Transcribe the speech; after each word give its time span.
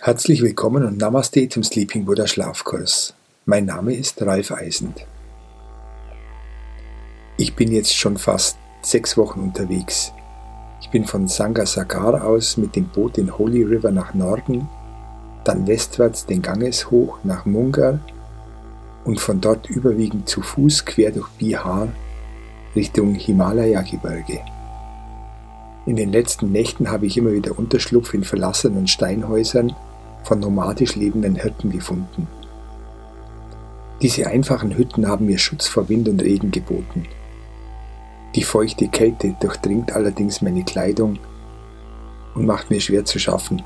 Herzlich 0.00 0.40
willkommen 0.40 0.86
und 0.86 0.96
Namaste 0.96 1.46
zum 1.50 1.62
Sleeping 1.62 2.06
Buddha 2.06 2.26
Schlafkurs. 2.26 3.12
Mein 3.44 3.66
Name 3.66 3.94
ist 3.94 4.22
Ralf 4.22 4.50
Eisend. 4.50 5.04
Ich 7.36 7.54
bin 7.54 7.70
jetzt 7.70 7.94
schon 7.94 8.16
fast 8.16 8.56
sechs 8.80 9.18
Wochen 9.18 9.40
unterwegs. 9.40 10.10
Ich 10.80 10.88
bin 10.88 11.04
von 11.04 11.28
Sangasagar 11.28 12.24
aus 12.24 12.56
mit 12.56 12.76
dem 12.76 12.86
Boot 12.88 13.18
den 13.18 13.36
Holy 13.36 13.62
River 13.62 13.90
nach 13.90 14.14
Norden, 14.14 14.70
dann 15.44 15.66
westwärts 15.66 16.24
den 16.24 16.40
Ganges 16.40 16.90
hoch 16.90 17.18
nach 17.24 17.44
Mungar 17.44 18.00
und 19.04 19.20
von 19.20 19.40
dort 19.40 19.68
überwiegend 19.70 20.28
zu 20.28 20.42
Fuß 20.42 20.84
quer 20.84 21.10
durch 21.10 21.28
Bihar 21.38 21.88
Richtung 22.76 23.14
Himalaya-Gebirge. 23.14 24.40
In 25.86 25.96
den 25.96 26.12
letzten 26.12 26.52
Nächten 26.52 26.90
habe 26.90 27.06
ich 27.06 27.16
immer 27.16 27.32
wieder 27.32 27.58
Unterschlupf 27.58 28.14
in 28.14 28.22
verlassenen 28.22 28.86
Steinhäusern 28.86 29.74
von 30.22 30.38
nomadisch 30.38 30.94
lebenden 30.94 31.36
Hirten 31.36 31.70
gefunden. 31.70 32.28
Diese 34.02 34.26
einfachen 34.26 34.76
Hütten 34.76 35.08
haben 35.08 35.26
mir 35.26 35.38
Schutz 35.38 35.66
vor 35.66 35.88
Wind 35.88 36.08
und 36.08 36.22
Regen 36.22 36.50
geboten. 36.50 37.06
Die 38.34 38.44
feuchte 38.44 38.88
Kälte 38.88 39.34
durchdringt 39.40 39.92
allerdings 39.92 40.40
meine 40.40 40.64
Kleidung 40.64 41.18
und 42.34 42.46
macht 42.46 42.70
mir 42.70 42.80
schwer 42.80 43.04
zu 43.04 43.18
schaffen. 43.18 43.62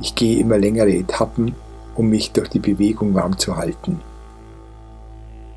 Ich 0.00 0.14
gehe 0.14 0.38
immer 0.38 0.58
längere 0.58 0.92
Etappen, 0.92 1.54
um 1.94 2.08
mich 2.08 2.32
durch 2.32 2.48
die 2.48 2.58
Bewegung 2.58 3.14
warm 3.14 3.38
zu 3.38 3.56
halten. 3.56 4.00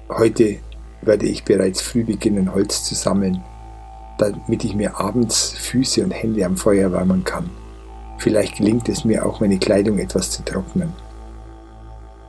Heute 0.09 0.57
werde 1.03 1.27
ich 1.27 1.43
bereits 1.43 1.81
früh 1.81 2.03
beginnen, 2.03 2.51
Holz 2.53 2.83
zu 2.83 2.95
sammeln, 2.95 3.43
damit 4.17 4.65
ich 4.65 4.75
mir 4.75 4.99
abends 4.99 5.51
Füße 5.51 6.03
und 6.03 6.09
Hände 6.09 6.43
am 6.45 6.57
Feuer 6.57 6.91
wärmen 6.91 7.23
kann. 7.23 7.47
Vielleicht 8.17 8.57
gelingt 8.57 8.89
es 8.89 9.05
mir 9.05 9.23
auch, 9.23 9.39
meine 9.39 9.59
Kleidung 9.59 9.99
etwas 9.99 10.31
zu 10.31 10.43
trocknen. 10.43 10.91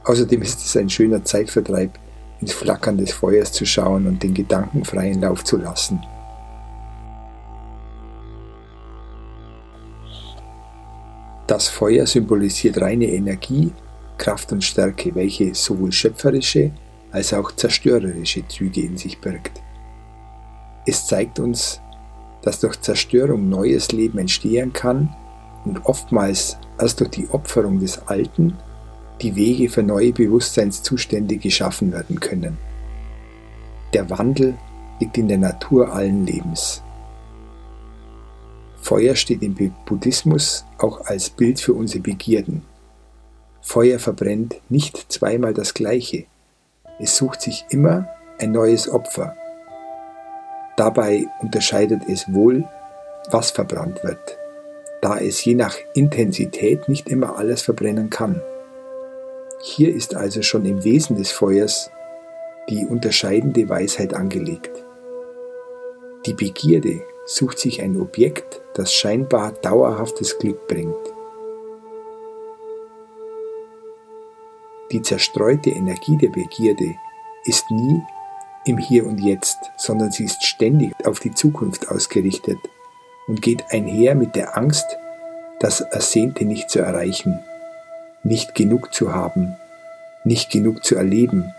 Außerdem 0.05 0.43
ist 0.43 0.65
es 0.65 0.77
ein 0.77 0.91
schöner 0.91 1.25
Zeitvertreib, 1.25 1.99
ins 2.43 2.53
Flackern 2.53 2.99
des 2.99 3.13
Feuers 3.13 3.51
zu 3.51 3.65
schauen 3.65 4.07
und 4.07 4.23
den 4.23 4.35
Gedanken 4.35 4.85
freien 4.85 5.23
Lauf 5.23 5.43
zu 5.45 5.57
lassen. 5.57 6.01
Das 11.47 11.69
Feuer 11.69 12.07
symbolisiert 12.07 12.81
reine 12.81 13.07
Energie, 13.07 13.73
Kraft 14.19 14.53
und 14.53 14.63
Stärke, 14.63 15.15
welche 15.15 15.55
sowohl 15.55 15.93
schöpferische 15.93 16.73
als 17.13 17.33
auch 17.33 17.53
zerstörerische 17.53 18.47
Züge 18.49 18.83
in 18.83 18.97
sich 18.97 19.21
birgt. 19.21 19.61
Es 20.87 21.07
zeigt 21.07 21.39
uns, 21.39 21.81
dass 22.43 22.61
durch 22.61 22.81
Zerstörung 22.81 23.49
neues 23.49 23.93
Leben 23.93 24.19
entstehen 24.19 24.73
kann 24.73 25.15
und 25.65 25.85
oftmals 25.85 26.57
erst 26.79 27.01
durch 27.01 27.11
die 27.11 27.29
Opferung 27.29 27.81
des 27.81 28.07
Alten 28.07 28.57
die 29.21 29.37
Wege 29.37 29.69
für 29.69 29.83
neue 29.83 30.13
Bewusstseinszustände 30.13 31.37
geschaffen 31.37 31.93
werden 31.93 32.21
können. 32.21 32.57
Der 33.93 34.09
Wandel 34.09 34.55
liegt 35.01 35.19
in 35.19 35.29
der 35.29 35.39
Natur 35.39 35.93
allen 35.93 36.27
Lebens. 36.27 36.83
Feuer 38.81 39.15
steht 39.15 39.43
im 39.43 39.55
Buddhismus 39.85 40.65
auch 40.79 41.03
als 41.03 41.29
Bild 41.29 41.61
für 41.61 41.75
unsere 41.75 42.01
Begierden. 42.01 42.63
Feuer 43.61 43.99
verbrennt 43.99 44.57
nicht 44.71 45.13
zweimal 45.13 45.53
das 45.53 45.75
Gleiche. 45.75 46.25
Es 47.01 47.17
sucht 47.17 47.41
sich 47.41 47.67
immer 47.71 48.07
ein 48.39 48.53
neues 48.53 48.89
Opfer. 48.89 49.37
Dabei 50.77 51.27
unterscheidet 51.41 52.03
es 52.09 52.33
wohl, 52.33 52.65
was 53.31 53.51
verbrannt 53.51 54.03
wird 54.05 54.41
da 55.01 55.19
es 55.19 55.45
je 55.45 55.55
nach 55.55 55.77
Intensität 55.95 56.89
nicht 56.89 57.09
immer 57.09 57.39
alles 57.39 57.63
verbrennen 57.63 58.11
kann. 58.11 58.41
Hier 59.63 59.95
ist 59.95 60.15
also 60.15 60.43
schon 60.43 60.65
im 60.65 60.85
Wesen 60.85 61.17
des 61.17 61.31
Feuers 61.31 61.91
die 62.69 62.87
unterscheidende 62.87 63.69
Weisheit 63.69 64.15
angelegt. 64.15 64.71
Die 66.27 66.35
Begierde 66.35 67.03
sucht 67.27 67.59
sich 67.59 67.83
ein 67.83 68.01
Objekt, 68.01 68.61
das 68.75 68.93
scheinbar 68.93 69.53
dauerhaftes 69.53 70.39
Glück 70.39 70.67
bringt. 70.69 70.95
Die 74.93 75.03
zerstreute 75.03 75.71
Energie 75.71 76.17
der 76.17 76.31
Begierde 76.31 76.97
ist 77.45 77.71
nie 77.71 78.03
im 78.65 78.77
Hier 78.77 79.07
und 79.07 79.19
Jetzt, 79.19 79.59
sondern 79.77 80.11
sie 80.11 80.25
ist 80.25 80.45
ständig 80.45 80.93
auf 81.07 81.21
die 81.21 81.33
Zukunft 81.33 81.89
ausgerichtet 81.89 82.59
und 83.29 83.41
geht 83.41 83.65
einher 83.71 84.17
mit 84.17 84.35
der 84.35 84.57
Angst, 84.57 84.87
das 85.61 85.81
Ersehnte 85.81 86.45
nicht 86.45 86.71
zu 86.71 86.81
erreichen, 86.81 87.39
nicht 88.25 88.55
genug 88.55 88.93
zu 88.93 89.15
haben, 89.15 89.57
nicht 90.25 90.51
genug 90.51 90.85
zu 90.85 90.97
erleben, 90.97 91.55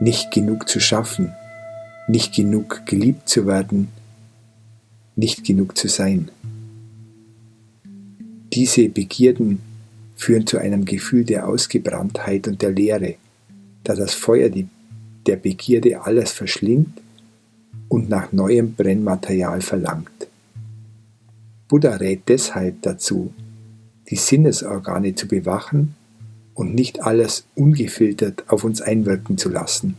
nicht 0.00 0.30
genug 0.30 0.68
zu 0.68 0.80
schaffen, 0.80 1.34
nicht 2.08 2.34
genug 2.34 2.84
geliebt 2.84 3.28
zu 3.28 3.46
werden, 3.46 3.88
nicht 5.16 5.44
genug 5.44 5.78
zu 5.78 5.88
sein. 5.88 6.30
Diese 8.52 8.88
Begierden 8.88 9.60
führen 10.20 10.46
zu 10.46 10.58
einem 10.58 10.84
Gefühl 10.84 11.24
der 11.24 11.48
Ausgebranntheit 11.48 12.46
und 12.46 12.60
der 12.60 12.72
Leere, 12.72 13.14
da 13.84 13.94
das 13.94 14.12
Feuer 14.12 14.50
der 15.26 15.36
Begierde 15.36 16.02
alles 16.02 16.30
verschlingt 16.30 17.00
und 17.88 18.10
nach 18.10 18.30
neuem 18.30 18.74
Brennmaterial 18.74 19.62
verlangt. 19.62 20.28
Buddha 21.68 21.96
rät 21.96 22.28
deshalb 22.28 22.82
dazu, 22.82 23.32
die 24.10 24.16
Sinnesorgane 24.16 25.14
zu 25.14 25.26
bewachen 25.26 25.94
und 26.52 26.74
nicht 26.74 27.02
alles 27.02 27.46
ungefiltert 27.54 28.44
auf 28.48 28.64
uns 28.64 28.82
einwirken 28.82 29.38
zu 29.38 29.48
lassen. 29.48 29.96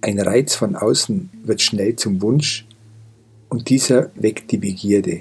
Ein 0.00 0.18
Reiz 0.18 0.54
von 0.54 0.76
außen 0.76 1.28
wird 1.44 1.60
schnell 1.60 1.96
zum 1.96 2.22
Wunsch 2.22 2.66
und 3.50 3.68
dieser 3.68 4.10
weckt 4.14 4.50
die 4.50 4.58
Begierde. 4.58 5.20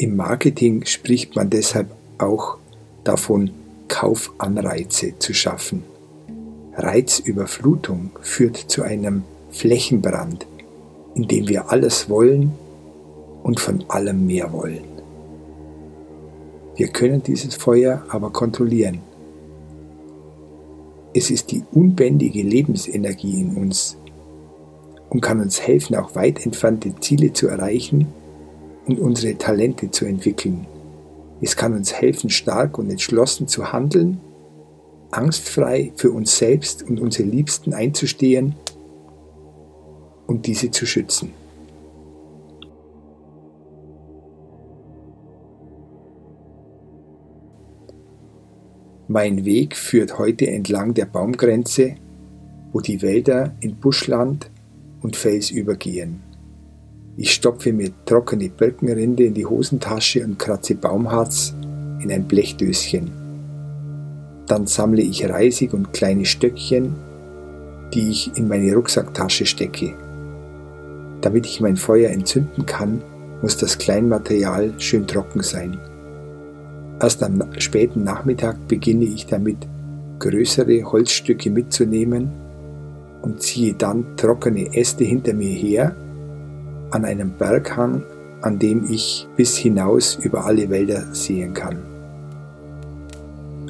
Im 0.00 0.14
Marketing 0.14 0.84
spricht 0.86 1.34
man 1.34 1.50
deshalb 1.50 1.90
auch 2.18 2.58
davon, 3.02 3.50
Kaufanreize 3.88 5.18
zu 5.18 5.34
schaffen. 5.34 5.82
Reizüberflutung 6.76 8.10
führt 8.20 8.56
zu 8.56 8.84
einem 8.84 9.24
Flächenbrand, 9.50 10.46
in 11.16 11.26
dem 11.26 11.48
wir 11.48 11.72
alles 11.72 12.08
wollen 12.08 12.52
und 13.42 13.58
von 13.58 13.84
allem 13.88 14.24
mehr 14.24 14.52
wollen. 14.52 14.84
Wir 16.76 16.88
können 16.88 17.24
dieses 17.24 17.56
Feuer 17.56 18.04
aber 18.08 18.30
kontrollieren. 18.30 19.00
Es 21.12 21.28
ist 21.28 21.50
die 21.50 21.64
unbändige 21.72 22.42
Lebensenergie 22.42 23.40
in 23.40 23.56
uns 23.56 23.96
und 25.10 25.22
kann 25.22 25.40
uns 25.40 25.60
helfen, 25.60 25.96
auch 25.96 26.14
weit 26.14 26.46
entfernte 26.46 26.94
Ziele 27.00 27.32
zu 27.32 27.48
erreichen 27.48 28.06
und 28.88 28.98
unsere 28.98 29.36
Talente 29.36 29.90
zu 29.90 30.06
entwickeln. 30.06 30.66
Es 31.40 31.54
kann 31.54 31.74
uns 31.74 31.92
helfen, 31.92 32.30
stark 32.30 32.78
und 32.78 32.90
entschlossen 32.90 33.46
zu 33.46 33.72
handeln, 33.72 34.20
angstfrei 35.10 35.92
für 35.96 36.10
uns 36.10 36.36
selbst 36.36 36.82
und 36.82 36.98
unsere 36.98 37.28
Liebsten 37.28 37.74
einzustehen 37.74 38.56
und 40.26 40.46
diese 40.46 40.70
zu 40.70 40.86
schützen. 40.86 41.32
Mein 49.06 49.44
Weg 49.44 49.76
führt 49.76 50.18
heute 50.18 50.48
entlang 50.48 50.92
der 50.92 51.06
Baumgrenze, 51.06 51.94
wo 52.72 52.80
die 52.80 53.00
Wälder 53.00 53.54
in 53.60 53.76
Buschland 53.76 54.50
und 55.00 55.16
Fels 55.16 55.50
übergehen. 55.50 56.27
Ich 57.20 57.32
stopfe 57.32 57.72
mir 57.72 57.90
trockene 58.06 58.48
Birkenrinde 58.48 59.24
in 59.24 59.34
die 59.34 59.44
Hosentasche 59.44 60.24
und 60.24 60.38
kratze 60.38 60.76
Baumharz 60.76 61.52
in 62.00 62.12
ein 62.12 62.28
Blechdöschen. 62.28 63.10
Dann 64.46 64.68
sammle 64.68 65.02
ich 65.02 65.28
Reisig 65.28 65.74
und 65.74 65.92
kleine 65.92 66.24
Stöckchen, 66.24 66.94
die 67.92 68.08
ich 68.10 68.36
in 68.36 68.46
meine 68.46 68.72
Rucksacktasche 68.72 69.46
stecke. 69.46 69.94
Damit 71.20 71.44
ich 71.46 71.60
mein 71.60 71.76
Feuer 71.76 72.10
entzünden 72.10 72.66
kann, 72.66 73.02
muss 73.42 73.56
das 73.56 73.78
Kleinmaterial 73.78 74.74
schön 74.78 75.08
trocken 75.08 75.42
sein. 75.42 75.76
Erst 77.00 77.24
am 77.24 77.42
späten 77.58 78.04
Nachmittag 78.04 78.68
beginne 78.68 79.06
ich 79.06 79.26
damit, 79.26 79.58
größere 80.20 80.84
Holzstücke 80.84 81.50
mitzunehmen 81.50 82.30
und 83.22 83.42
ziehe 83.42 83.74
dann 83.74 84.16
trockene 84.16 84.72
Äste 84.72 85.02
hinter 85.02 85.34
mir 85.34 85.50
her 85.50 85.96
an 86.90 87.04
einem 87.04 87.30
Berghang, 87.30 88.02
an 88.42 88.58
dem 88.58 88.84
ich 88.90 89.26
bis 89.36 89.56
hinaus 89.56 90.16
über 90.22 90.44
alle 90.44 90.70
Wälder 90.70 91.04
sehen 91.12 91.54
kann. 91.54 91.78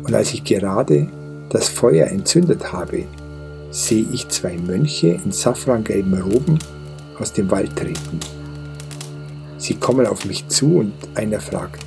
Und 0.04 0.14
als 0.14 0.32
ich 0.32 0.44
gerade 0.44 1.08
das 1.50 1.68
Feuer 1.68 2.06
entzündet 2.08 2.72
habe, 2.72 3.04
sehe 3.70 4.06
ich 4.12 4.28
zwei 4.28 4.56
Mönche 4.56 5.18
in 5.24 5.32
safrangelben 5.32 6.20
Roben 6.20 6.58
aus 7.18 7.32
dem 7.32 7.50
Wald 7.50 7.76
treten. 7.76 8.20
Sie 9.58 9.74
kommen 9.74 10.06
auf 10.06 10.24
mich 10.24 10.46
zu 10.48 10.78
und 10.78 10.92
einer 11.14 11.40
fragt, 11.40 11.84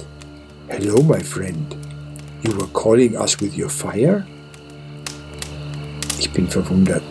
Hello, 0.67 1.01
my 1.01 1.23
friend. 1.23 1.75
You 2.43 2.53
were 2.57 2.67
calling 2.73 3.15
us 3.17 3.39
with 3.39 3.57
your 3.57 3.69
fire? 3.69 4.25
Ich 6.19 6.31
bin 6.31 6.47
verwundert. 6.47 7.03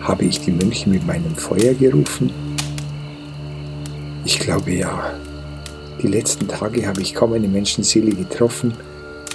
Habe 0.00 0.24
ich 0.24 0.40
die 0.40 0.52
Mönche 0.52 0.88
mit 0.88 1.06
meinem 1.06 1.34
Feuer 1.34 1.74
gerufen? 1.74 2.45
Ich 4.26 4.40
glaube 4.40 4.72
ja. 4.72 5.14
Die 6.02 6.08
letzten 6.08 6.48
Tage 6.48 6.84
habe 6.88 7.00
ich 7.00 7.14
kaum 7.14 7.34
eine 7.34 7.46
Menschenseele 7.46 8.10
getroffen 8.10 8.74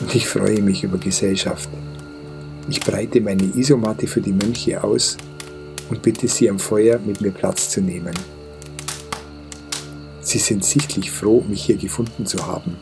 und 0.02 0.14
ich 0.14 0.28
freue 0.28 0.62
mich 0.62 0.84
über 0.84 0.98
Gesellschaft. 0.98 1.70
Ich 2.70 2.82
breite 2.82 3.22
meine 3.22 3.46
Isomatte 3.56 4.06
für 4.06 4.20
die 4.20 4.34
Mönche 4.34 4.84
aus 4.84 5.16
und 5.90 6.02
bitte 6.02 6.28
sie 6.28 6.50
am 6.50 6.60
Feuer 6.60 7.00
mit 7.00 7.22
mir 7.22 7.32
Platz 7.32 7.70
zu 7.70 7.80
nehmen. 7.80 8.14
Sie 10.20 10.40
sind 10.40 10.66
sichtlich 10.66 11.10
froh, 11.10 11.42
mich 11.48 11.64
hier 11.64 11.78
gefunden 11.78 12.26
zu 12.26 12.46
haben. 12.46 12.76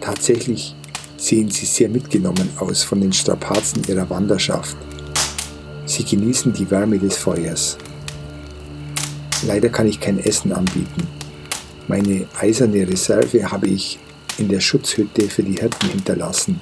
Tatsächlich 0.00 0.76
sehen 1.16 1.50
sie 1.50 1.66
sehr 1.66 1.88
mitgenommen 1.88 2.50
aus 2.60 2.84
von 2.84 3.00
den 3.00 3.12
Strapazen 3.12 3.82
ihrer 3.88 4.08
Wanderschaft. 4.10 4.76
Sie 5.86 6.04
genießen 6.04 6.52
die 6.52 6.70
Wärme 6.70 7.00
des 7.00 7.16
Feuers. 7.16 7.78
Leider 9.44 9.70
kann 9.70 9.88
ich 9.88 9.98
kein 9.98 10.20
Essen 10.20 10.52
anbieten. 10.52 11.15
Meine 11.88 12.26
eiserne 12.40 12.88
Reserve 12.88 13.50
habe 13.50 13.68
ich 13.68 13.98
in 14.38 14.48
der 14.48 14.58
Schutzhütte 14.58 15.28
für 15.28 15.44
die 15.44 15.54
Hirten 15.54 15.88
hinterlassen. 15.88 16.60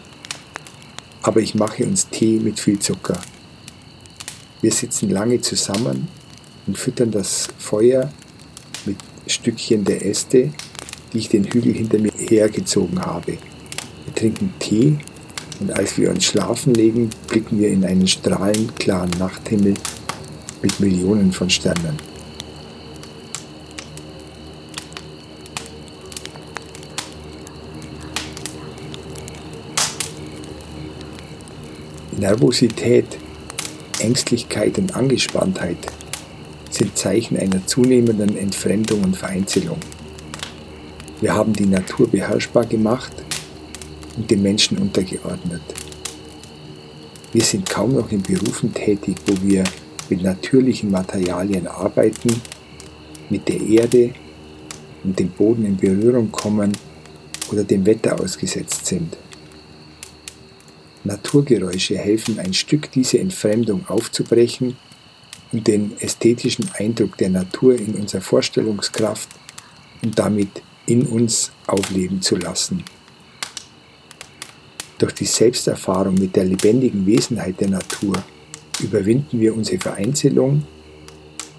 Aber 1.23 1.41
ich 1.41 1.55
mache 1.55 1.85
uns 1.85 2.09
Tee 2.11 2.39
mit 2.39 2.61
viel 2.61 2.79
Zucker. 2.79 3.19
Wir 4.61 4.71
sitzen 4.71 5.09
lange 5.09 5.41
zusammen 5.41 6.09
und 6.67 6.77
füttern 6.77 7.11
das 7.11 7.49
Feuer 7.59 8.13
mit 8.85 8.97
Stückchen 9.27 9.85
der 9.85 10.05
Äste, 10.05 10.53
die 11.13 11.19
ich 11.19 11.31
den 11.31 11.45
Hügel 11.45 11.73
hinter 11.73 11.99
mir 11.99 12.13
hergezogen 12.15 13.01
habe. 13.01 13.39
Wir 14.05 14.15
trinken 14.15 14.53
Tee 14.59 14.99
und 15.61 15.73
als 15.73 15.97
wir 15.97 16.11
uns 16.11 16.25
schlafen 16.25 16.75
legen, 16.75 17.09
blicken 17.29 17.59
wir 17.59 17.71
in 17.71 17.85
einen 17.87 18.07
strahlend 18.07 18.79
klaren 18.79 19.11
Nachthimmel 19.19 19.75
mit 20.61 20.81
Millionen 20.81 21.33
von 21.33 21.49
Sternen. 21.49 22.14
Nervosität, 32.25 33.19
Ängstlichkeit 34.01 34.79
und 34.79 34.97
Angespanntheit 34.97 35.77
sind 36.71 36.97
Zeichen 36.97 37.37
einer 37.37 37.67
zunehmenden 37.67 38.39
Entfremdung 38.39 39.03
und 39.03 39.15
Vereinzelung. 39.15 39.77
Wir 41.21 41.35
haben 41.35 41.53
die 41.53 41.67
Natur 41.67 42.09
beherrschbar 42.09 42.65
gemacht 42.65 43.13
und 44.17 44.31
dem 44.31 44.41
Menschen 44.41 44.79
untergeordnet. 44.79 45.61
Wir 47.35 47.43
sind 47.43 47.69
kaum 47.69 47.93
noch 47.93 48.11
in 48.11 48.23
Berufen 48.23 48.73
tätig, 48.73 49.17
wo 49.27 49.47
wir 49.47 49.63
mit 50.09 50.23
natürlichen 50.23 50.91
Materialien 50.91 51.67
arbeiten, 51.67 52.41
mit 53.29 53.47
der 53.51 53.61
Erde 53.61 54.15
und 55.03 55.19
dem 55.19 55.29
Boden 55.29 55.67
in 55.67 55.77
Berührung 55.77 56.33
kommen 56.33 56.73
oder 57.53 57.65
dem 57.65 57.85
Wetter 57.85 58.19
ausgesetzt 58.19 58.87
sind. 58.87 59.15
Naturgeräusche 61.05 61.99
helfen 61.99 62.39
ein 62.39 62.55
Stück 62.55 62.91
diese 62.91 63.19
Entfremdung 63.19 63.87
aufzubrechen 63.89 64.77
und 65.53 65.67
den 65.67 65.93
ästhetischen 66.01 66.71
Eindruck 66.79 67.19
der 67.19 67.29
Natur 67.29 67.75
in 67.75 67.95
unserer 67.95 68.23
Vorstellungskraft 68.23 69.29
und 70.03 70.19
damit 70.19 70.63
in 70.87 71.07
uns 71.07 71.53
aufleben 71.67 72.23
zu 72.23 72.37
lassen. 72.37 72.85
Durch 74.99 75.13
die 75.13 75.27
Selbsterfahrung 75.27 76.15
mit 76.15 76.35
der 76.37 76.45
lebendigen 76.45 77.07
Wesenheit 77.07 77.61
der 77.61 77.69
Natur 77.69 78.23
überwinden 78.81 79.41
wir 79.41 79.55
unsere 79.55 79.79
Vereinzelung 79.79 80.63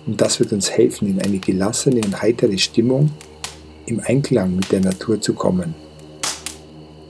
und 0.07 0.21
das 0.21 0.39
wird 0.39 0.53
uns 0.53 0.71
helfen, 0.71 1.07
in 1.07 1.21
eine 1.21 1.39
gelassene 1.39 2.01
und 2.01 2.21
heitere 2.21 2.57
Stimmung 2.57 3.11
im 3.85 3.99
Einklang 3.99 4.55
mit 4.55 4.71
der 4.71 4.81
Natur 4.81 5.21
zu 5.21 5.33
kommen. 5.33 5.84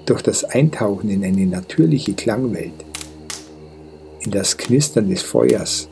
Durch 0.06 0.22
das 0.22 0.44
Eintauchen 0.44 1.10
in 1.10 1.24
eine 1.24 1.48
natürliche 1.48 2.14
Klangwelt, 2.14 2.74
in 4.20 4.30
das 4.30 4.56
Knistern 4.56 5.10
des 5.10 5.24
Feuers, 5.24 5.90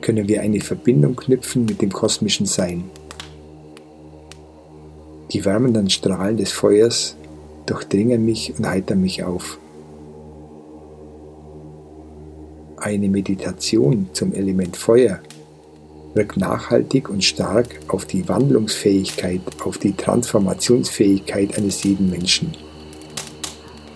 können 0.00 0.26
wir 0.26 0.42
eine 0.42 0.60
Verbindung 0.60 1.14
knüpfen 1.14 1.64
mit 1.64 1.80
dem 1.80 1.92
kosmischen 1.92 2.46
Sein. 2.46 2.90
Die 5.32 5.44
wärmenden 5.44 5.90
Strahlen 5.90 6.36
des 6.36 6.50
Feuers 6.50 7.16
durchdringen 7.66 8.24
mich 8.24 8.52
und 8.58 8.66
heitern 8.66 9.00
mich 9.00 9.22
auf. 9.22 9.58
Eine 12.78 13.08
Meditation 13.08 14.08
zum 14.12 14.32
Element 14.32 14.76
Feuer 14.76 15.20
wirkt 16.14 16.36
nachhaltig 16.36 17.08
und 17.08 17.22
stark 17.22 17.78
auf 17.88 18.06
die 18.06 18.28
Wandlungsfähigkeit, 18.28 19.40
auf 19.64 19.78
die 19.78 19.92
Transformationsfähigkeit 19.92 21.56
eines 21.56 21.84
jeden 21.84 22.10
Menschen. 22.10 22.65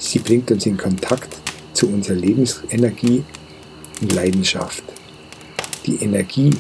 Sie 0.01 0.19
bringt 0.19 0.51
uns 0.51 0.65
in 0.65 0.79
Kontakt 0.79 1.37
zu 1.75 1.87
unserer 1.87 2.17
Lebensenergie 2.17 3.23
und 4.01 4.13
Leidenschaft. 4.13 4.83
Die 5.87 5.97
Energie, 5.97 6.57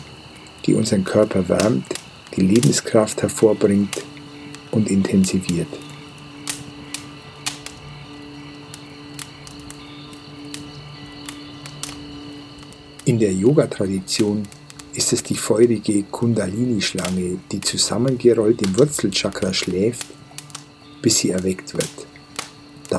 die 0.66 0.74
unseren 0.74 1.04
Körper 1.04 1.48
wärmt, 1.48 1.86
die 2.36 2.42
Lebenskraft 2.42 3.22
hervorbringt 3.22 4.04
und 4.70 4.88
intensiviert. 4.88 5.68
In 13.06 13.18
der 13.18 13.32
Yoga-Tradition 13.32 14.42
ist 14.92 15.14
es 15.14 15.22
die 15.22 15.34
feurige 15.34 16.02
Kundalini-Schlange, 16.04 17.38
die 17.50 17.60
zusammengerollt 17.60 18.60
im 18.60 18.78
Wurzelchakra 18.78 19.54
schläft, 19.54 20.06
bis 21.00 21.18
sie 21.18 21.30
erweckt 21.30 21.72
wird. 21.72 22.09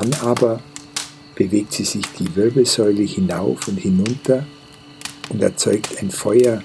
Dann 0.01 0.13
aber 0.21 0.59
bewegt 1.35 1.73
sie 1.73 1.83
sich 1.83 2.05
die 2.17 2.35
Wirbelsäule 2.35 3.03
hinauf 3.03 3.67
und 3.67 3.77
hinunter 3.77 4.47
und 5.29 5.43
erzeugt 5.43 6.01
ein 6.01 6.09
Feuer, 6.09 6.63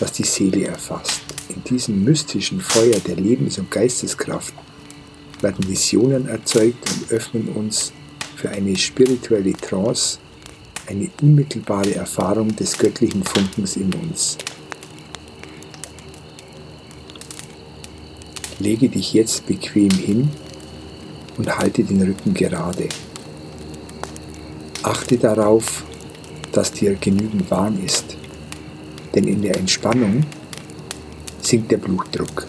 das 0.00 0.10
die 0.10 0.24
Seele 0.24 0.66
erfasst. 0.66 1.20
In 1.48 1.62
diesem 1.62 2.02
mystischen 2.02 2.60
Feuer 2.60 2.98
der 3.06 3.14
Lebens- 3.14 3.58
und 3.58 3.70
Geisteskraft 3.70 4.52
werden 5.40 5.68
Visionen 5.68 6.26
erzeugt 6.26 6.90
und 6.90 7.12
öffnen 7.12 7.50
uns 7.50 7.92
für 8.34 8.48
eine 8.50 8.76
spirituelle 8.76 9.52
Trance, 9.52 10.18
eine 10.88 11.08
unmittelbare 11.22 11.94
Erfahrung 11.94 12.56
des 12.56 12.76
göttlichen 12.76 13.22
Funkens 13.22 13.76
in 13.76 13.94
uns. 13.94 14.38
Lege 18.58 18.88
dich 18.88 19.12
jetzt 19.12 19.46
bequem 19.46 19.90
hin 19.90 20.30
und 21.38 21.58
halte 21.58 21.84
den 21.84 22.02
Rücken 22.02 22.34
gerade. 22.34 22.88
Achte 24.82 25.18
darauf, 25.18 25.84
dass 26.52 26.72
dir 26.72 26.94
genügend 26.94 27.50
warm 27.50 27.78
ist, 27.84 28.16
denn 29.14 29.24
in 29.24 29.42
der 29.42 29.56
Entspannung 29.56 30.24
sinkt 31.40 31.70
der 31.70 31.78
Blutdruck. 31.78 32.46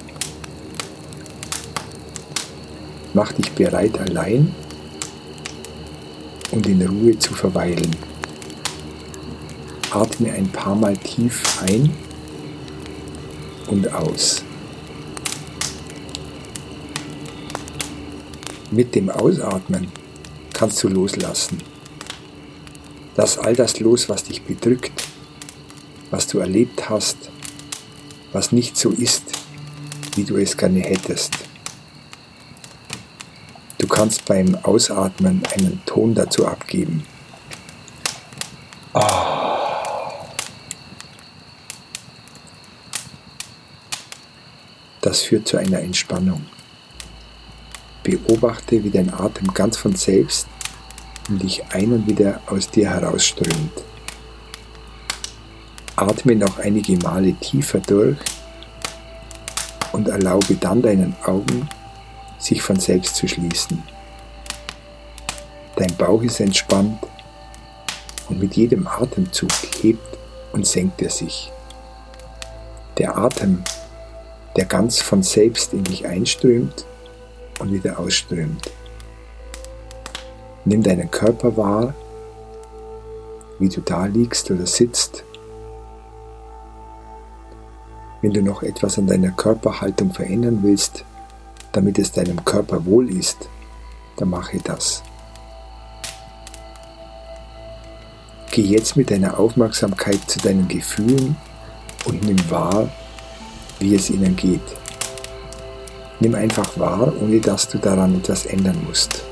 Mach 3.13 3.31
dich 3.31 3.51
bereit, 3.51 3.99
allein 3.99 4.53
und 6.51 6.67
in 6.67 6.81
Ruhe 6.81 7.17
zu 7.17 7.33
verweilen. 7.33 7.95
Atme 9.91 10.31
ein 10.31 10.49
paar 10.49 10.75
Mal 10.75 10.95
tief 10.97 11.43
ein 11.63 11.89
und 13.67 13.91
aus. 13.93 14.43
Mit 18.69 18.95
dem 18.95 19.09
Ausatmen 19.09 19.89
kannst 20.51 20.83
du 20.83 20.89
loslassen. 20.89 21.59
Lass 23.15 23.37
all 23.37 23.55
das 23.55 23.79
los, 23.79 24.09
was 24.09 24.23
dich 24.23 24.41
bedrückt, 24.41 25.03
was 26.11 26.27
du 26.27 26.39
erlebt 26.39 26.89
hast, 26.89 27.17
was 28.33 28.51
nicht 28.51 28.75
so 28.75 28.89
ist, 28.89 29.23
wie 30.15 30.25
du 30.25 30.35
es 30.35 30.57
gerne 30.57 30.81
hättest. 30.81 31.33
Du 33.77 33.87
kannst 33.87 34.25
beim 34.25 34.55
Ausatmen 34.63 35.43
einen 35.55 35.81
Ton 35.85 36.13
dazu 36.13 36.45
abgeben. 36.45 37.03
Das 45.01 45.21
führt 45.21 45.47
zu 45.47 45.55
einer 45.55 45.79
Entspannung. 45.79 46.45
Beobachte, 48.07 48.81
wie 48.85 48.89
dein 48.89 49.13
Atem 49.13 49.53
ganz 49.53 49.75
von 49.75 49.93
selbst 49.93 50.47
in 51.27 51.39
dich 51.39 51.61
ein 51.73 51.91
und 51.91 52.07
wieder 52.07 52.39
aus 52.47 52.69
dir 52.69 52.89
herausströmt. 52.89 53.83
Atme 55.97 56.37
noch 56.37 56.57
einige 56.59 56.95
Male 56.97 57.33
tiefer 57.33 57.79
durch 57.79 58.17
und 59.91 60.07
erlaube 60.07 60.55
dann 60.55 60.81
deinen 60.81 61.17
Augen, 61.25 61.67
sich 62.39 62.61
von 62.61 62.79
selbst 62.79 63.17
zu 63.17 63.27
schließen. 63.27 63.83
Dein 65.75 65.93
Bauch 65.97 66.21
ist 66.21 66.39
entspannt 66.39 66.99
und 68.29 68.39
mit 68.39 68.55
jedem 68.55 68.87
Atemzug 68.87 69.51
hebt 69.81 70.17
und 70.53 70.65
senkt 70.65 71.01
er 71.01 71.09
sich. 71.09 71.51
Der 72.99 73.17
Atem, 73.17 73.63
der 74.55 74.65
ganz 74.65 75.01
von 75.01 75.23
selbst 75.23 75.73
in 75.73 75.83
dich 75.83 76.05
einströmt 76.05 76.85
und 77.59 77.71
wieder 77.71 77.99
ausströmt. 77.99 78.71
Nimm 80.65 80.83
deinen 80.83 81.09
Körper 81.09 81.55
wahr, 81.55 81.93
wie 83.59 83.69
du 83.69 83.81
da 83.81 84.05
liegst 84.05 84.51
oder 84.51 84.65
sitzt. 84.65 85.23
Wenn 88.21 88.33
du 88.33 88.41
noch 88.41 88.63
etwas 88.63 88.97
an 88.97 89.07
deiner 89.07 89.31
Körperhaltung 89.31 90.13
verändern 90.13 90.59
willst, 90.63 91.05
damit 91.71 91.99
es 91.99 92.11
deinem 92.11 92.43
Körper 92.43 92.85
wohl 92.85 93.09
ist, 93.09 93.49
dann 94.17 94.29
mache 94.29 94.57
das. 94.63 95.03
Geh 98.51 98.63
jetzt 98.63 98.97
mit 98.97 99.11
deiner 99.11 99.39
Aufmerksamkeit 99.39 100.19
zu 100.27 100.39
deinen 100.39 100.67
Gefühlen 100.67 101.35
und 102.05 102.23
nimm 102.23 102.49
wahr, 102.49 102.89
wie 103.79 103.93
es 103.93 104.09
ihnen 104.09 104.35
geht. 104.35 104.61
Nimm 106.19 106.33
einfach 106.35 106.77
wahr, 106.79 107.13
ohne 107.21 107.39
dass 107.39 107.69
du 107.69 107.77
daran 107.77 108.15
etwas 108.17 108.45
ändern 108.45 108.79
musst. 108.87 109.23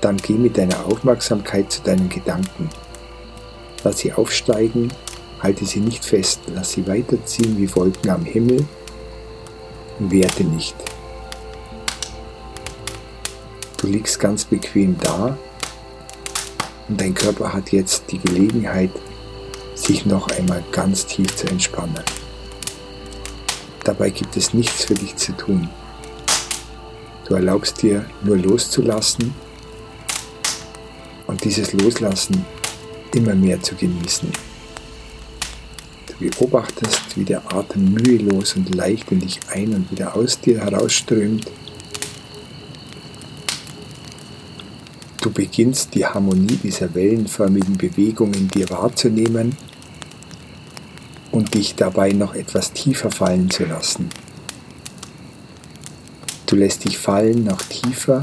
Dann 0.00 0.16
geh 0.16 0.34
mit 0.34 0.56
deiner 0.56 0.86
Aufmerksamkeit 0.86 1.70
zu 1.70 1.82
deinen 1.82 2.08
Gedanken. 2.08 2.70
Lass 3.82 3.98
sie 3.98 4.12
aufsteigen, 4.12 4.92
halte 5.42 5.64
sie 5.64 5.80
nicht 5.80 6.04
fest, 6.04 6.40
lass 6.46 6.72
sie 6.72 6.86
weiterziehen 6.86 7.58
wie 7.58 7.74
Wolken 7.74 8.10
am 8.10 8.24
Himmel 8.24 8.66
und 9.98 10.10
werte 10.10 10.44
nicht. 10.44 10.76
Du 13.78 13.86
liegst 13.86 14.20
ganz 14.20 14.44
bequem 14.44 14.96
da 15.02 15.36
und 16.88 17.00
dein 17.00 17.14
Körper 17.14 17.52
hat 17.52 17.72
jetzt 17.72 18.04
die 18.10 18.18
Gelegenheit, 18.18 18.90
sich 19.80 20.06
noch 20.06 20.28
einmal 20.28 20.62
ganz 20.72 21.06
tief 21.06 21.34
zu 21.36 21.46
entspannen. 21.46 22.04
Dabei 23.84 24.10
gibt 24.10 24.36
es 24.36 24.52
nichts 24.52 24.84
für 24.84 24.94
dich 24.94 25.16
zu 25.16 25.32
tun. 25.32 25.68
Du 27.26 27.34
erlaubst 27.34 27.82
dir 27.82 28.04
nur 28.22 28.36
loszulassen 28.36 29.34
und 31.26 31.44
dieses 31.44 31.72
Loslassen 31.72 32.44
immer 33.14 33.34
mehr 33.34 33.60
zu 33.62 33.74
genießen. 33.74 34.30
Du 36.06 36.28
beobachtest, 36.28 37.16
wie 37.16 37.24
der 37.24 37.54
Atem 37.54 37.92
mühelos 37.92 38.54
und 38.56 38.74
leicht 38.74 39.10
in 39.10 39.20
dich 39.20 39.40
ein 39.50 39.74
und 39.74 39.90
wieder 39.90 40.14
aus 40.14 40.40
dir 40.40 40.60
herausströmt. 40.60 41.50
Du 45.20 45.30
beginnst 45.30 45.94
die 45.94 46.04
Harmonie 46.04 46.58
dieser 46.62 46.94
wellenförmigen 46.94 47.76
Bewegung 47.76 48.34
in 48.34 48.48
dir 48.48 48.68
wahrzunehmen 48.70 49.56
und 51.32 51.54
dich 51.54 51.74
dabei 51.74 52.12
noch 52.12 52.34
etwas 52.34 52.72
tiefer 52.72 53.10
fallen 53.10 53.50
zu 53.50 53.64
lassen. 53.64 54.08
Du 56.46 56.56
lässt 56.56 56.84
dich 56.84 56.98
fallen 56.98 57.44
noch 57.44 57.62
tiefer 57.62 58.22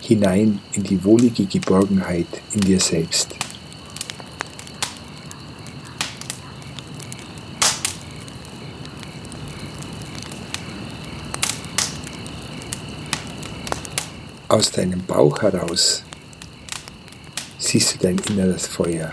hinein 0.00 0.60
in 0.72 0.82
die 0.82 1.02
wohlige 1.04 1.46
Geborgenheit 1.46 2.26
in 2.52 2.60
dir 2.60 2.80
selbst. 2.80 3.28
Aus 14.48 14.72
deinem 14.72 15.00
Bauch 15.06 15.42
heraus 15.42 16.02
siehst 17.58 17.94
du 17.94 17.98
dein 17.98 18.18
inneres 18.28 18.66
Feuer. 18.66 19.12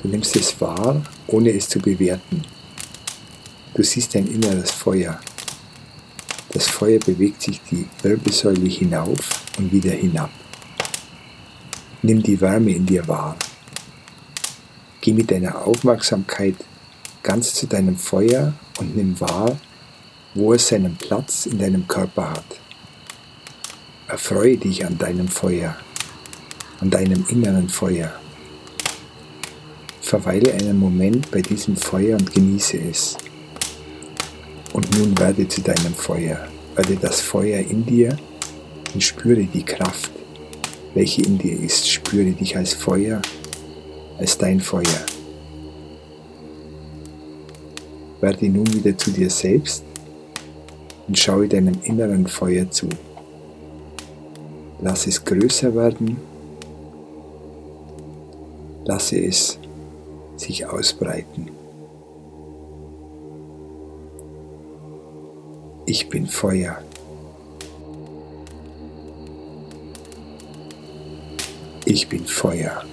Du 0.00 0.08
nimmst 0.08 0.36
es 0.36 0.60
wahr, 0.60 1.02
ohne 1.26 1.50
es 1.50 1.68
zu 1.68 1.80
bewerten. 1.80 2.42
Du 3.74 3.82
siehst 3.82 4.14
dein 4.14 4.26
inneres 4.28 4.70
Feuer. 4.70 5.20
Das 6.50 6.68
Feuer 6.68 7.00
bewegt 7.00 7.42
sich 7.42 7.60
die 7.70 7.86
Wirbelsäule 8.02 8.68
hinauf 8.68 9.42
und 9.58 9.72
wieder 9.72 9.90
hinab. 9.90 10.30
Nimm 12.02 12.22
die 12.22 12.40
Wärme 12.40 12.72
in 12.72 12.86
dir 12.86 13.06
wahr. 13.08 13.36
Geh 15.00 15.12
mit 15.12 15.30
deiner 15.30 15.66
Aufmerksamkeit 15.66 16.54
ganz 17.22 17.54
zu 17.54 17.66
deinem 17.66 17.96
Feuer 17.96 18.54
und 18.78 18.96
nimm 18.96 19.20
wahr, 19.20 19.58
wo 20.34 20.54
es 20.54 20.68
seinen 20.68 20.96
Platz 20.96 21.46
in 21.46 21.58
deinem 21.58 21.88
Körper 21.88 22.30
hat. 22.30 22.60
Erfreue 24.06 24.56
dich 24.56 24.86
an 24.86 24.96
deinem 24.96 25.28
Feuer, 25.28 25.76
an 26.80 26.90
deinem 26.90 27.26
inneren 27.28 27.68
Feuer. 27.68 28.12
Verweile 30.08 30.54
einen 30.54 30.78
Moment 30.78 31.30
bei 31.30 31.42
diesem 31.42 31.76
Feuer 31.76 32.16
und 32.16 32.32
genieße 32.32 32.78
es. 32.78 33.18
Und 34.72 34.98
nun 34.98 35.18
werde 35.18 35.46
zu 35.46 35.60
deinem 35.60 35.92
Feuer, 35.92 36.48
werde 36.76 36.96
das 36.96 37.20
Feuer 37.20 37.60
in 37.60 37.84
dir 37.84 38.16
und 38.94 39.02
spüre 39.02 39.44
die 39.44 39.62
Kraft, 39.62 40.10
welche 40.94 41.20
in 41.20 41.36
dir 41.36 41.60
ist. 41.60 41.90
Spüre 41.90 42.30
dich 42.30 42.56
als 42.56 42.72
Feuer, 42.72 43.20
als 44.16 44.38
dein 44.38 44.60
Feuer. 44.60 45.04
Werde 48.22 48.48
nun 48.48 48.72
wieder 48.72 48.96
zu 48.96 49.10
dir 49.10 49.28
selbst 49.28 49.84
und 51.06 51.18
schaue 51.18 51.48
deinem 51.48 51.76
inneren 51.82 52.26
Feuer 52.26 52.70
zu. 52.70 52.88
Lass 54.80 55.06
es 55.06 55.22
größer 55.22 55.74
werden. 55.74 56.16
Lasse 58.86 59.18
es 59.18 59.58
sich 60.38 60.66
ausbreiten. 60.66 61.50
Ich 65.86 66.08
bin 66.08 66.26
Feuer. 66.26 66.82
Ich 71.84 72.08
bin 72.08 72.26
Feuer. 72.26 72.84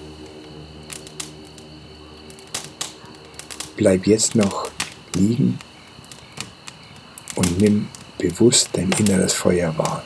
Bleib 3.76 4.08
jetzt 4.08 4.36
noch 4.36 4.70
liegen 5.14 5.60
und 7.36 7.60
nimm 7.60 7.90
bewusst 8.18 8.70
dein 8.74 8.90
inneres 8.94 9.34
Feuer 9.34 9.78
wahr. 9.78 10.04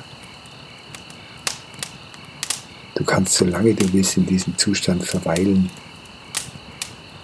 Du 2.95 3.03
kannst, 3.03 3.35
solange 3.35 3.75
du 3.75 3.93
willst, 3.93 4.17
in 4.17 4.25
diesem 4.25 4.57
Zustand 4.57 5.05
verweilen, 5.05 5.69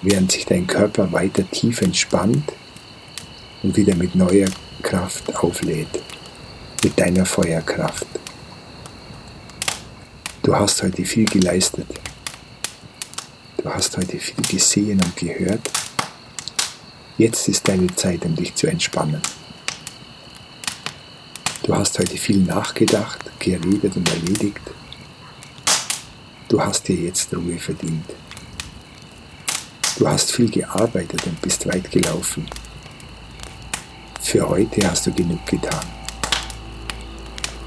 während 0.06 0.32
sich 0.32 0.46
dein 0.46 0.68
Körper 0.68 1.12
weiter 1.12 1.50
tief 1.50 1.82
entspannt 1.82 2.54
und 3.64 3.76
wieder 3.76 3.96
mit 3.96 4.14
neuer 4.14 4.48
Kraft 4.84 5.36
auflädt, 5.36 5.88
mit 6.84 7.00
deiner 7.00 7.26
Feuerkraft. 7.26 8.06
Du 10.44 10.56
hast 10.56 10.84
heute 10.84 11.04
viel 11.06 11.26
geleistet. 11.26 11.88
Du 13.58 13.68
hast 13.68 13.98
heute 13.98 14.20
viel 14.20 14.44
gesehen 14.48 15.02
und 15.04 15.16
gehört. 15.16 15.72
Jetzt 17.18 17.48
ist 17.48 17.68
deine 17.68 17.88
Zeit, 17.96 18.24
um 18.26 18.36
dich 18.36 18.54
zu 18.54 18.68
entspannen. 18.68 19.22
Du 21.64 21.74
hast 21.74 21.98
heute 21.98 22.16
viel 22.18 22.38
nachgedacht, 22.44 23.40
geredet 23.40 23.96
und 23.96 24.08
erledigt. 24.08 24.62
Du 26.48 26.62
hast 26.62 26.88
dir 26.88 26.96
jetzt 26.96 27.34
Ruhe 27.36 27.58
verdient. 27.58 28.06
Du 29.98 30.06
hast 30.10 30.34
viel 30.34 30.50
gearbeitet 30.50 31.26
und 31.26 31.42
bist 31.42 31.66
weit 31.68 31.90
gelaufen. 31.90 32.46
Für 34.22 34.50
heute 34.50 34.90
hast 34.90 35.08
du 35.08 35.14
genug 35.14 35.46
getan. 35.46 35.86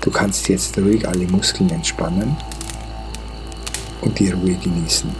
Du 0.02 0.10
kannst 0.10 0.46
jetzt 0.48 0.76
ruhig 0.76 1.08
alle 1.08 1.26
Muskeln 1.26 1.70
entspannen 1.70 2.36
und 4.02 4.18
die 4.18 4.30
Ruhe 4.30 4.56
genießen. 4.56 5.10